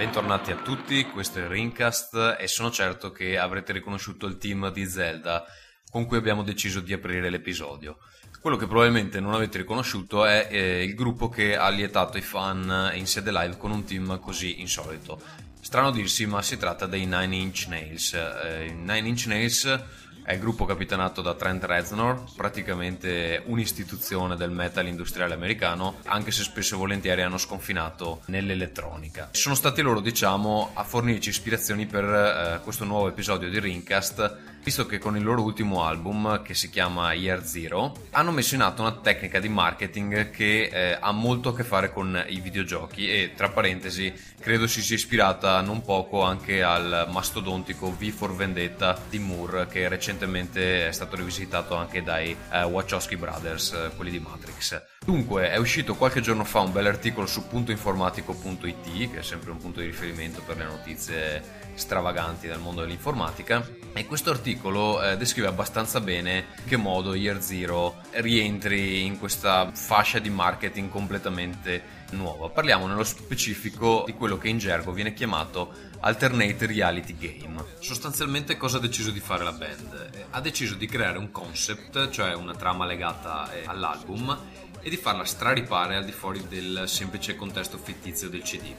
[0.00, 4.86] Bentornati a tutti, questo è Rincast e sono certo che avrete riconosciuto il team di
[4.86, 5.44] Zelda
[5.90, 7.98] con cui abbiamo deciso di aprire l'episodio.
[8.40, 12.92] Quello che probabilmente non avete riconosciuto è eh, il gruppo che ha lietato i fan
[12.94, 15.20] in sede live con un team così insolito.
[15.60, 18.14] Strano dirsi, ma si tratta dei Nine Inch Nails.
[18.14, 19.84] Eh, Nine Inch Nails
[20.22, 26.42] è il gruppo capitanato da Trent Reznor, praticamente un'istituzione del metal industriale americano, anche se
[26.42, 29.28] spesso e volentieri hanno sconfinato nell'elettronica.
[29.32, 34.86] Sono stati loro, diciamo, a fornirci ispirazioni per eh, questo nuovo episodio di Ringcast visto
[34.86, 38.82] che con il loro ultimo album, che si chiama Year Zero, hanno messo in atto
[38.82, 43.32] una tecnica di marketing che eh, ha molto a che fare con i videogiochi e,
[43.34, 49.18] tra parentesi, credo si sia ispirata non poco anche al mastodontico V for Vendetta di
[49.18, 54.82] Moore, che recentemente è stato rivisitato anche dai eh, Wachowski Brothers, eh, quelli di Matrix.
[55.04, 59.56] Dunque, è uscito qualche giorno fa un bel articolo su puntoinformatico.it, che è sempre un
[59.56, 61.42] punto di riferimento per le notizie
[61.74, 68.00] stravaganti del mondo dell'informatica e questo articolo eh, descrive abbastanza bene che modo Year Zero
[68.12, 72.48] rientri in questa fascia di marketing completamente nuova.
[72.48, 77.64] Parliamo nello specifico di quello che in gergo viene chiamato Alternate Reality Game.
[77.78, 80.10] Sostanzialmente cosa ha deciso di fare la band?
[80.12, 84.38] Eh, ha deciso di creare un concept, cioè una trama legata eh, all'album
[84.80, 88.74] e di farla straripare al di fuori del semplice contesto fittizio del CD.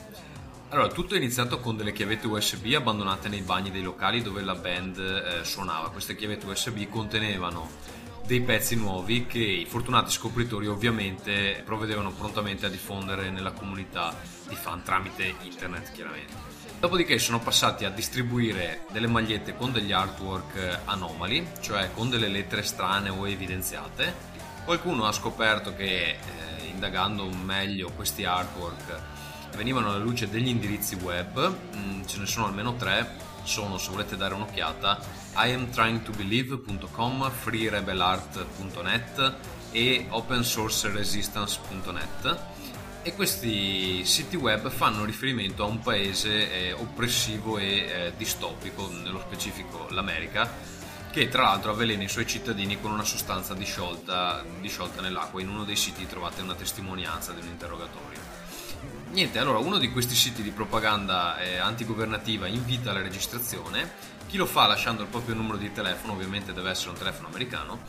[0.72, 4.56] Allora, tutto è iniziato con delle chiavette USB abbandonate nei bagni dei locali dove la
[4.56, 5.90] band eh, suonava.
[5.90, 7.70] Queste chiavette USB contenevano
[8.26, 14.16] dei pezzi nuovi che i fortunati scopritori ovviamente provvedevano prontamente a diffondere nella comunità
[14.48, 16.32] di fan tramite internet chiaramente.
[16.80, 22.64] Dopodiché sono passati a distribuire delle magliette con degli artwork anomali, cioè con delle lettere
[22.64, 24.16] strane o evidenziate.
[24.64, 26.18] Qualcuno ha scoperto che eh,
[26.72, 29.20] indagando meglio questi artwork
[29.56, 34.16] venivano alla luce degli indirizzi web, mm, ce ne sono almeno tre, sono se volete
[34.18, 35.00] dare un'occhiata
[35.36, 39.34] iamtryingtobelieve.com, freerebelart.net
[39.72, 42.40] e opensourceresistance.net
[43.04, 49.20] e questi siti web fanno riferimento a un paese eh, oppressivo e eh, distopico, nello
[49.20, 50.48] specifico l'America,
[51.10, 55.42] che tra l'altro avvelena i suoi cittadini con una sostanza disciolta, disciolta nell'acqua.
[55.42, 58.20] In uno dei siti trovate una testimonianza di un interrogatorio.
[59.12, 63.92] Niente, allora uno di questi siti di propaganda eh, antigovernativa invita alla registrazione,
[64.28, 67.82] chi lo fa lasciando il proprio numero di telefono, ovviamente deve essere un telefono americano,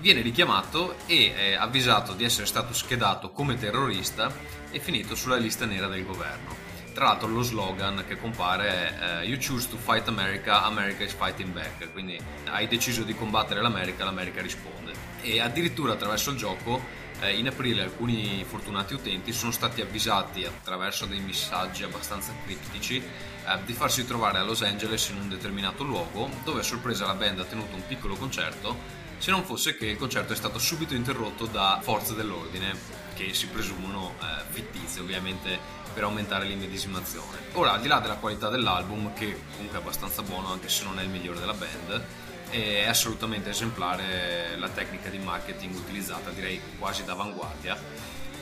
[0.00, 4.34] viene richiamato e è avvisato di essere stato schedato come terrorista
[4.72, 6.56] e finito sulla lista nera del governo.
[6.92, 11.12] Tra l'altro lo slogan che compare è uh, You choose to fight America, America is
[11.12, 14.92] fighting back, quindi hai deciso di combattere l'America, l'America risponde.
[15.22, 16.82] E addirittura attraverso il gioco
[17.20, 23.64] eh, in aprile alcuni fortunati utenti sono stati avvisati attraverso dei messaggi abbastanza criptici eh,
[23.64, 27.40] di farsi trovare a Los Angeles in un determinato luogo dove a sorpresa la band
[27.40, 31.46] ha tenuto un piccolo concerto se non fosse che il concerto è stato subito interrotto
[31.46, 32.72] da forze dell'ordine
[33.14, 35.58] che si presumono eh, fittizie ovviamente
[35.92, 37.38] per aumentare l'immedesimazione.
[37.54, 41.00] Ora, al di là della qualità dell'album, che comunque è abbastanza buono anche se non
[41.00, 42.04] è il migliore della band,
[42.50, 47.76] è assolutamente esemplare la tecnica di marketing utilizzata, direi quasi d'avanguardia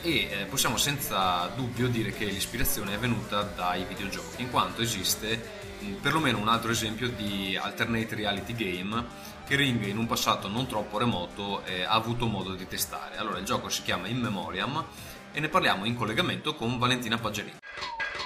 [0.01, 5.41] e eh, possiamo senza dubbio dire che l'ispirazione è venuta dai videogiochi, in quanto esiste
[5.79, 9.05] mh, perlomeno un altro esempio di alternate reality game
[9.45, 13.17] che Ring in un passato non troppo remoto eh, ha avuto modo di testare.
[13.17, 14.85] Allora il gioco si chiama In Memoriam
[15.31, 17.57] e ne parliamo in collegamento con Valentina Paggerini.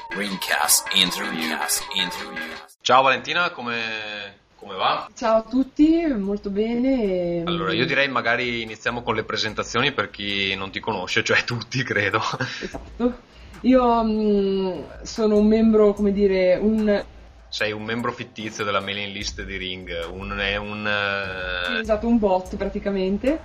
[0.10, 1.58] Ringcast Interview.
[2.82, 5.10] Ciao Valentina, come, come va?
[5.16, 7.42] Ciao a tutti, molto bene.
[7.44, 11.82] Allora, io direi magari iniziamo con le presentazioni per chi non ti conosce, cioè tutti,
[11.82, 12.22] credo.
[12.62, 13.30] Esatto.
[13.62, 17.04] Io mh, mm, sono un membro, come dire, un
[17.52, 20.86] sei un membro fittizio della mailing list di Ring, un, è un...
[20.86, 21.80] Uh...
[21.80, 23.42] Esatto, un bot praticamente.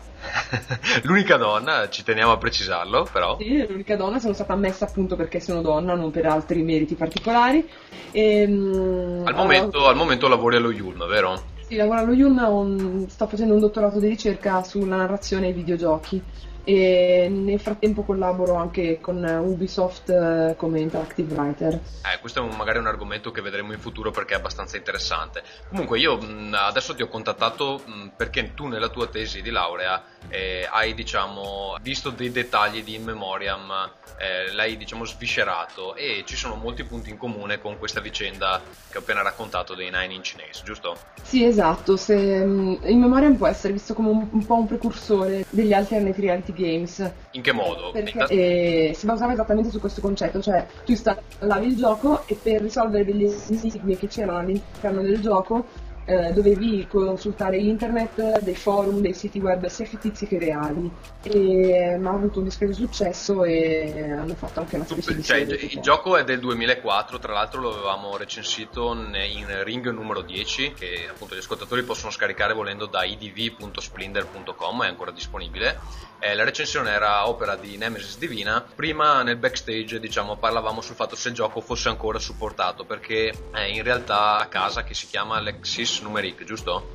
[1.02, 3.36] l'unica donna, ci teniamo a precisarlo però.
[3.40, 7.68] Sì, l'unica donna, sono stata ammessa appunto perché sono donna, non per altri meriti particolari.
[8.12, 9.90] E, um, al, momento, allora...
[9.90, 11.42] al momento lavori allo Yulm, vero?
[11.66, 16.22] Sì, lavoro allo Yulm, sto facendo un dottorato di ricerca sulla narrazione ai videogiochi
[16.68, 21.74] e nel frattempo collaboro anche con Ubisoft eh, come interactive writer.
[21.74, 25.44] Eh, questo è un, magari un argomento che vedremo in futuro perché è abbastanza interessante.
[25.68, 30.02] Comunque io mh, adesso ti ho contattato mh, perché tu nella tua tesi di laurea
[30.28, 36.34] eh, hai diciamo visto dei dettagli di In Memoriam, eh, l'hai diciamo sviscerato e ci
[36.34, 38.60] sono molti punti in comune con questa vicenda
[38.90, 40.96] che ho appena raccontato dei Nine Inch Nails, giusto?
[41.22, 41.96] Sì, esatto.
[41.96, 46.54] Se, In Memoriam può essere visto come un, un po' un precursore degli alternate reality
[46.56, 47.12] Games.
[47.32, 47.90] In che modo?
[47.92, 52.62] Perché eh, si basava esattamente su questo concetto, cioè tu installavi il gioco e per
[52.62, 55.64] risolvere degli enigmi che c'erano all'interno del gioco
[56.06, 60.88] eh, dovevi consultare internet, dei forum, dei siti web sia fittizi che reali.
[61.22, 65.38] E, ma ha avuto un discreto successo e hanno fatto anche una specie di cioè,
[65.38, 70.74] il, il gioco è del 2004, tra l'altro lo avevamo recensito in Ring numero 10,
[70.74, 75.80] che appunto gli ascoltatori possono scaricare volendo da idv.splendor.com, è ancora disponibile.
[76.18, 78.64] Eh, la recensione era opera di Nemesis Divina.
[78.74, 83.62] Prima nel backstage diciamo, parlavamo sul fatto se il gioco fosse ancora supportato, perché è
[83.62, 86.94] in realtà a casa che si chiama Lexis Numeric, giusto?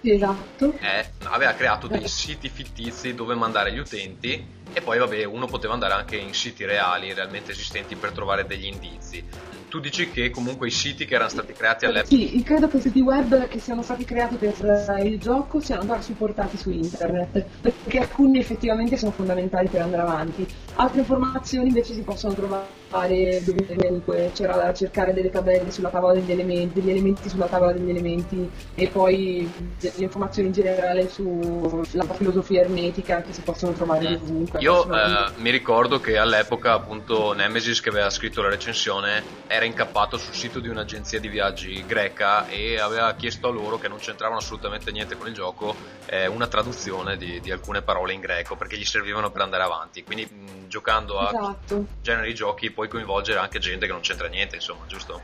[0.00, 0.74] Esatto.
[0.80, 5.72] Eh, aveva creato dei siti fittizi dove mandare gli utenti e poi vabbè uno poteva
[5.72, 9.24] andare anche in siti reali, realmente esistenti per trovare degli indizi
[9.68, 12.14] tu dici che comunque i siti che erano stati creati all'epoca...
[12.14, 14.54] Sì, credo che i siti web che siano stati creati per
[15.02, 20.46] il gioco siano ancora supportati su internet, perché alcuni effettivamente sono fondamentali per andare avanti.
[20.76, 26.30] Altre informazioni invece si possono trovare dovunque, c'era da cercare delle tabelle sulla tavola degli
[26.30, 29.50] elementi, degli elementi sulla tavola degli elementi e poi
[29.80, 34.14] le informazioni in generale sulla filosofia ermetica che si possono trovare mm.
[34.14, 34.60] dovunque.
[34.60, 40.16] Io eh, mi ricordo che all'epoca appunto Nemesis che aveva scritto la recensione era incappato
[40.16, 44.38] sul sito di un'agenzia di viaggi greca e aveva chiesto a loro che non c'entravano
[44.38, 45.74] assolutamente niente con il gioco
[46.06, 50.02] eh, una traduzione di, di, alcune parole in greco perché gli servivano per andare avanti.
[50.04, 51.86] Quindi mh, giocando a esatto.
[52.00, 55.20] generi di giochi puoi coinvolgere anche gente che non c'entra niente, insomma, giusto?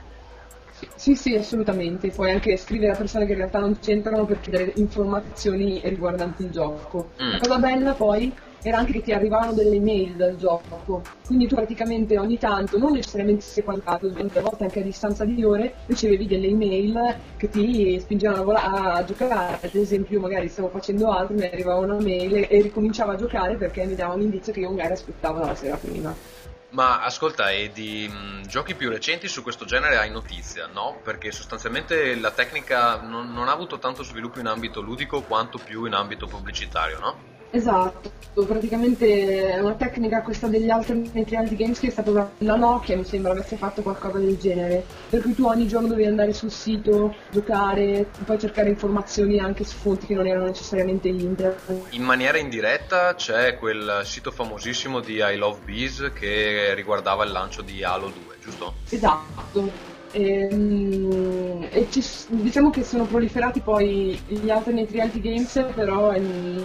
[0.97, 2.09] Sì, sì, assolutamente.
[2.09, 6.51] Puoi anche scrivere a persone che in realtà non c'entrano per chiedere informazioni riguardanti il
[6.51, 7.11] gioco.
[7.23, 7.31] Mm.
[7.31, 11.55] La cosa bella poi era anche che ti arrivavano delle mail dal gioco, quindi tu
[11.55, 16.49] praticamente ogni tanto, non necessariamente sequenzato, a volte anche a distanza di ore, ricevevi delle
[16.49, 21.81] email che ti spingevano a, a giocare, ad esempio magari stavo facendo altro, mi arrivava
[21.81, 25.39] una mail e ricominciavo a giocare perché mi dava un indizio che io magari aspettavo
[25.39, 26.34] la sera prima.
[26.75, 30.99] Ma ascolta, e di mh, giochi più recenti su questo genere hai notizia, no?
[31.05, 35.85] Perché sostanzialmente la tecnica non, non ha avuto tanto sviluppo in ambito ludico quanto più
[35.85, 37.33] in ambito pubblicitario, no?
[37.55, 38.11] Esatto,
[38.47, 43.05] praticamente è una tecnica questa degli alternate reality games che è stata da Nokia, mi
[43.05, 47.15] sembra avesse fatto qualcosa del genere, per cui tu ogni giorno devi andare sul sito,
[47.31, 51.91] giocare, poi cercare informazioni anche su fonti che non erano necessariamente internet.
[51.91, 57.61] In maniera indiretta c'è quel sito famosissimo di I Love Bees che riguardava il lancio
[57.61, 58.75] di Halo 2, giusto?
[58.89, 59.93] Esatto.
[60.13, 66.15] E, ehm, e ci, diciamo che sono proliferati poi gli alternate reality games, però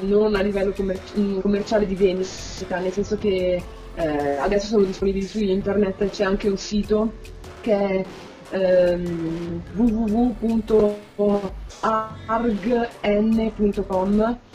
[0.01, 3.61] non a livello commer- commerciale di vendita, nel senso che
[3.95, 7.13] eh, adesso sono disponibili su internet, c'è anche un sito
[7.61, 8.05] che è
[8.51, 11.57] ehm, www.argn.com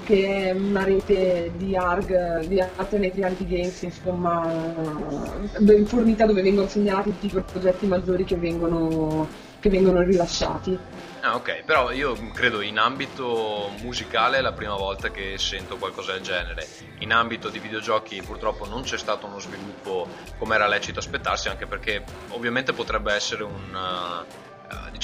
[0.05, 4.47] che è una rete di ARG, di Alternate Reality Games, insomma,
[5.59, 9.27] ben fornita dove vengono segnalati tutti i progetti maggiori che vengono,
[9.65, 10.79] che vengono rilasciati.
[11.21, 16.13] Ah, ok, però io credo in ambito musicale è la prima volta che sento qualcosa
[16.13, 16.69] del genere.
[16.99, 20.07] In ambito di videogiochi purtroppo non c'è stato uno sviluppo
[20.37, 24.54] come era lecito aspettarsi, anche perché ovviamente potrebbe essere un eh,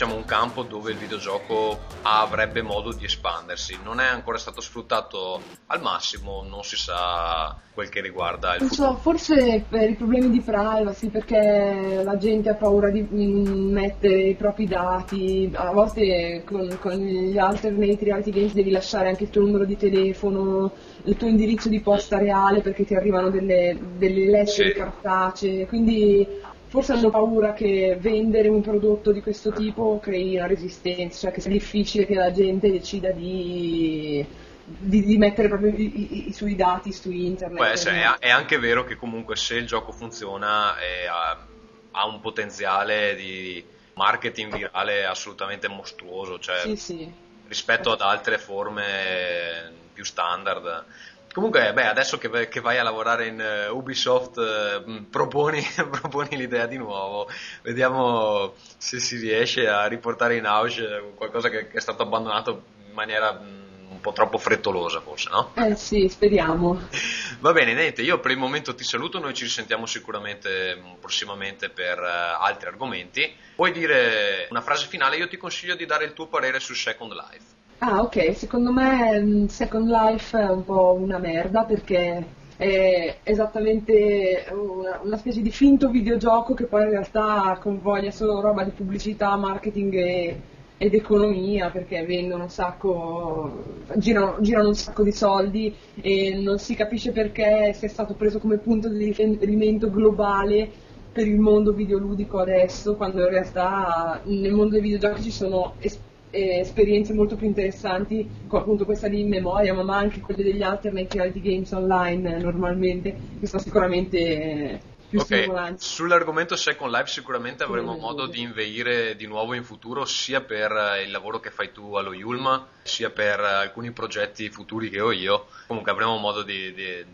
[0.01, 3.79] diciamo un campo dove il videogioco avrebbe modo di espandersi.
[3.83, 8.69] Non è ancora stato sfruttato al massimo, non si sa quel che riguarda il non
[8.71, 8.93] futuro.
[8.93, 14.35] So, forse per i problemi di privacy, perché la gente ha paura di mettere i
[14.35, 19.43] propri dati, a volte con, con gli alternate reality games devi lasciare anche il tuo
[19.43, 20.73] numero di telefono,
[21.05, 24.73] il tuo indirizzo di posta reale perché ti arrivano delle, delle lettere sì.
[24.73, 26.27] cartacee, quindi
[26.71, 31.41] forse hanno paura che vendere un prodotto di questo tipo crei una resistenza, cioè che
[31.41, 34.25] sia difficile che la gente decida di,
[34.65, 37.57] di, di mettere proprio i, i, i, suoi dati su internet.
[37.57, 41.45] Può essere, è, anche vero che comunque se il gioco funziona ha,
[41.91, 47.13] ha, un potenziale di marketing virale assolutamente mostruoso, cioè sì, sì.
[47.49, 50.85] rispetto ad altre forme più standard
[51.33, 56.67] Comunque, beh, adesso che, che, vai a lavorare in uh, Ubisoft, uh, proponi, proponi, l'idea
[56.67, 57.29] di nuovo,
[57.63, 62.95] vediamo se si riesce a riportare in auge qualcosa che, che è stato abbandonato in
[62.95, 63.61] maniera um,
[63.91, 65.53] un po' troppo frettolosa, forse, no?
[65.55, 66.89] Eh sì, speriamo.
[67.39, 71.69] Va bene, niente, io per il momento ti saluto, noi ci risentiamo sicuramente mm, prossimamente
[71.69, 73.33] per uh, altri argomenti.
[73.55, 77.13] Puoi dire una frase finale, io ti consiglio di dare il tuo parere su Second
[77.13, 77.60] Life.
[77.83, 84.45] Ah, ok, secondo me mm, Second Life è un po' una merda perché è esattamente
[84.51, 89.35] una, una, specie di finto videogioco che poi in realtà convoglia solo roba di pubblicità,
[89.37, 90.41] marketing e,
[90.77, 93.65] ed economia perché vendono un sacco,
[93.97, 98.59] girano, girano, un sacco di soldi e non si capisce perché sia stato preso come
[98.59, 100.71] punto di riferimento globale
[101.13, 105.99] per il mondo videoludico adesso, quando in realtà nel mondo dei videogiochi ci sono es-
[106.31, 111.09] esperienze molto più interessanti, come appunto questa di in memoria, ma anche quelle degli alternate
[111.17, 115.85] reality games online normalmente, che sono sicuramente più Ok, stimolanti.
[115.85, 121.03] sull'argomento Second Life sicuramente avremo modo di inveire di nuovo in futuro sia per eh,
[121.03, 125.11] il lavoro che fai tu allo Yulma, sia per eh, alcuni progetti futuri che ho
[125.11, 125.49] io.
[125.67, 127.07] Comunque avremo modo di, di, eh,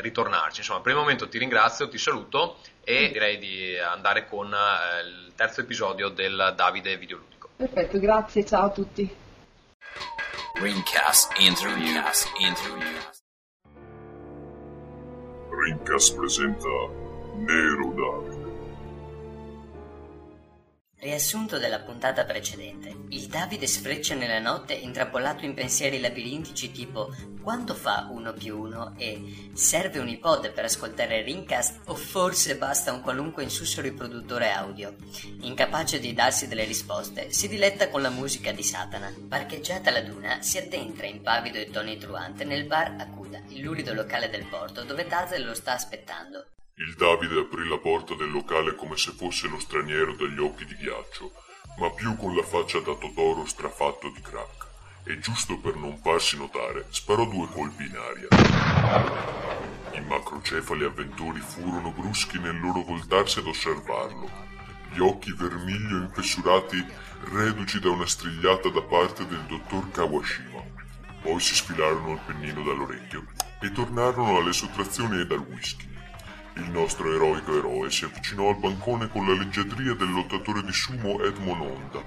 [0.00, 0.60] ritornarci.
[0.60, 5.32] Insomma, per il momento ti ringrazio, ti saluto e direi di andare con eh, il
[5.34, 7.35] terzo episodio del Davide Videoludico.
[7.56, 9.14] Perfetto, grazie, ciao a tutti.
[10.60, 11.86] Ringcast interview.
[11.86, 13.14] Ringcast interview.
[15.50, 16.68] Rincas presenta
[17.36, 18.35] Nero Davide.
[20.98, 22.96] Riassunto della puntata precedente.
[23.10, 28.94] Il Davide sfreccia nella notte intrappolato in pensieri labirintici tipo quanto fa 1 più 1
[28.96, 34.96] e serve un iPod per ascoltare Rincast o forse basta un qualunque insusso riproduttore audio.
[35.42, 39.14] Incapace di darsi delle risposte, si diletta con la musica di Satana.
[39.28, 44.46] Parcheggiata la duna, si addentra impavido e tonitruante nel bar Akuda, il lurido locale del
[44.46, 46.46] porto dove Dazel lo sta aspettando.
[46.78, 50.76] Il Davide aprì la porta del locale come se fosse lo straniero dagli occhi di
[50.76, 51.32] ghiaccio,
[51.78, 54.66] ma più con la faccia da Totoro strafatto di crack.
[55.04, 58.28] E giusto per non farsi notare, sparò due colpi in aria.
[59.92, 64.30] I macrocefali avventori furono bruschi nel loro voltarsi ad osservarlo.
[64.92, 66.84] Gli occhi vermiglio infessurati
[67.32, 70.62] reduci da una strigliata da parte del dottor Kawashima.
[71.22, 73.24] Poi si sfilarono il pennino dall'orecchio
[73.62, 75.94] e tornarono alle sottrazioni e dal whisky.
[76.56, 81.22] Il nostro eroico eroe si avvicinò al bancone con la leggiadria del lottatore di sumo
[81.22, 82.02] Edmond Honda,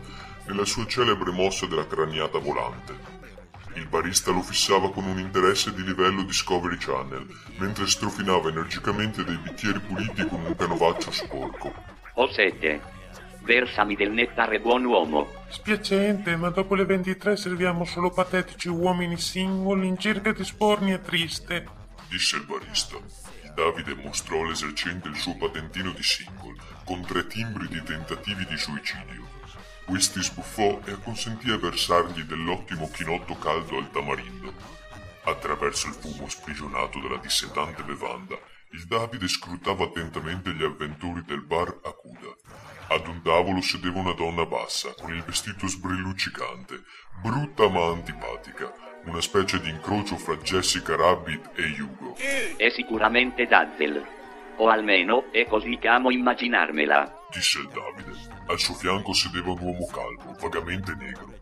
[0.47, 3.17] nella sua celebre mossa della craniata volante.
[3.75, 7.27] Il barista lo fissava con un interesse di livello Discovery Channel,
[7.57, 11.71] mentre strofinava energicamente dei bicchieri puliti con un canovaccio sporco.
[12.15, 12.81] Ho sete.
[13.41, 15.27] Versami del nettare buon uomo.
[15.49, 21.65] Spiacente, ma dopo le 23 serviamo solo patetici uomini singoli in cerca di spornie triste.
[22.09, 22.97] disse il barista.
[23.53, 29.27] Davide mostrò all'esercente il suo patentino di single, con tre timbri di tentativi di suicidio.
[29.85, 34.53] Questi sbuffò e acconsentì a versargli dell'ottimo chinotto caldo al tamarindo.
[35.23, 38.37] Attraverso il fumo sprigionato dalla dissetante bevanda,
[38.71, 42.35] il Davide scrutava attentamente gli avventori del bar Akuda.
[42.89, 46.83] Ad un tavolo sedeva una donna bassa, con il vestito sbrilluccicante,
[47.21, 48.71] brutta ma antipatica,
[49.05, 52.15] una specie di incrocio fra Jessica Rabbit e Hugo.
[52.57, 54.17] È sicuramente Dazzle.
[54.57, 57.27] O almeno è così che amo immaginarmela.
[57.31, 58.17] disse il Davide.
[58.47, 61.33] Al suo fianco sedeva un uomo calvo, vagamente negro.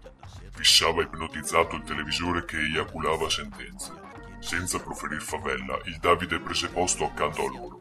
[0.53, 3.91] Fissava ipnotizzato il televisore che eiaculava sentenze.
[4.39, 7.79] Senza proferir favella, il Davide prese posto accanto a loro.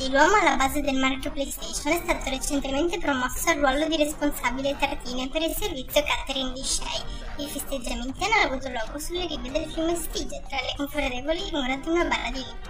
[0.00, 4.76] Kutaragi, l'uomo alla base del marchio PlayStation, è stato recentemente promosso al ruolo di responsabile
[4.78, 7.04] tartine per il servizio catering di Shea.
[7.36, 11.88] I festeggiamenti hanno avuto luogo sulle rive del fiume Stige, tra le confortevoli mura di
[11.88, 12.68] una barra di Lippi.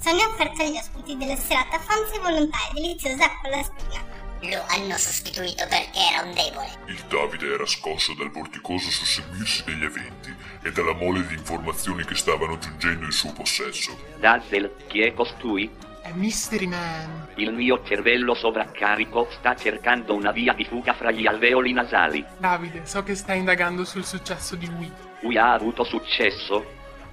[0.00, 4.22] Sono offerta agli ospiti della serata fans e volontari deliziosa acqua alla spina.
[4.42, 6.68] Lo hanno sostituito perché era un debole.
[6.88, 12.14] Il Davide era scosso dal vorticoso susseguirsi degli eventi e dalla mole di informazioni che
[12.14, 13.96] stavano giungendo in suo possesso.
[14.18, 15.92] Dazzle, chi è costui?
[16.04, 17.28] È Mystery Man.
[17.36, 22.22] Il mio cervello sovraccarico sta cercando una via di fuga fra gli alveoli nasali.
[22.36, 24.92] Davide, so che stai indagando sul successo di Wii.
[25.22, 26.62] Lui ha avuto successo?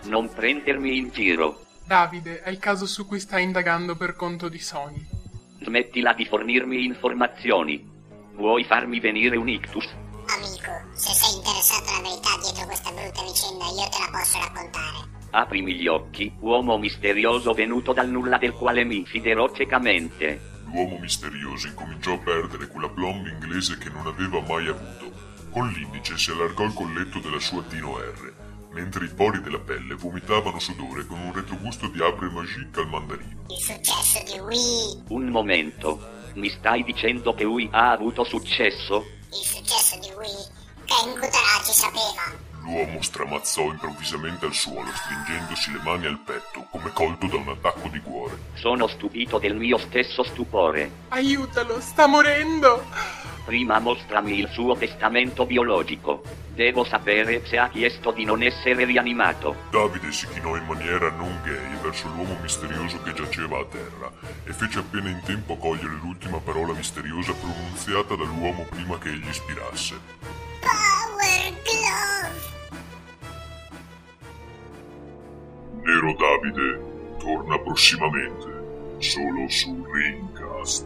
[0.07, 1.61] Non prendermi in giro.
[1.85, 5.07] Davide, è il caso su cui stai indagando per conto di Sony.
[5.61, 7.89] Smettila di fornirmi informazioni.
[8.33, 9.85] Vuoi farmi venire un ictus?
[9.85, 15.10] Amico, se sei interessato alla verità dietro questa brutta vicenda, io te la posso raccontare.
[15.31, 20.49] Aprimi gli occhi, uomo misterioso venuto dal nulla del quale mi fiderò ciecamente.
[20.71, 25.09] L'uomo misterioso incominciò a perdere quella plomb inglese che non aveva mai avuto.
[25.51, 28.33] Con l'indice si allargò il colletto della sua Dino R,
[28.73, 33.43] mentre i pori della pelle vomitavano sudore con un retrogusto di Abre Magique al mandarino.
[33.49, 36.19] Il successo di Wii, Un momento.
[36.35, 39.03] Mi stai dicendo che lui ha avuto successo?
[39.31, 42.50] il successo di Wii, Ken Kutaragi sapeva.
[42.63, 47.87] L'uomo stramazzò improvvisamente al suolo, stringendosi le mani al petto, come colto da un attacco
[47.87, 48.37] di cuore.
[48.53, 50.91] Sono stupito del mio stesso stupore.
[51.09, 52.85] Aiutalo, sta morendo!
[53.45, 56.21] Prima mostrami il suo testamento biologico.
[56.53, 59.55] Devo sapere se ha chiesto di non essere rianimato.
[59.71, 64.11] Davide si chinò in maniera non gay verso l'uomo misterioso che giaceva a terra
[64.43, 69.33] e fece appena in tempo a cogliere l'ultima parola misteriosa pronunziata dall'uomo prima che egli
[69.33, 70.40] spirasse.
[76.11, 80.85] Nero Davide torna prossimamente, solo su Ringcast.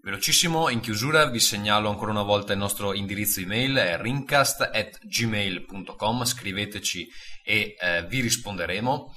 [0.00, 7.08] Velocissimo, in chiusura vi segnalo ancora una volta il nostro indirizzo email, è ringcast.gmail.com, scriveteci
[7.42, 9.14] e eh, vi risponderemo.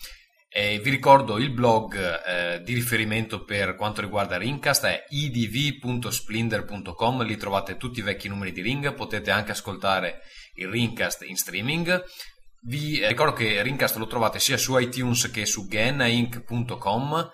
[0.50, 7.36] E vi ricordo il blog eh, di riferimento per quanto riguarda Ringcast è idv.splinder.com, lì
[7.36, 10.22] trovate tutti i vecchi numeri di Ring, potete anche ascoltare
[10.56, 12.02] il Ringcast in streaming.
[12.68, 17.30] Vi ricordo che Ringcast lo trovate sia su iTunes che su genainc.com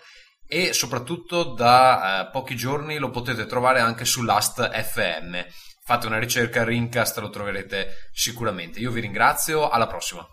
[0.47, 5.39] e soprattutto da eh, pochi giorni lo potete trovare anche su Last FM.
[5.83, 8.77] Fate una ricerca Ringcast, lo troverete sicuramente.
[8.79, 10.23] Io vi ringrazio, alla prossima.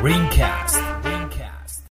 [0.00, 0.83] Ringcast.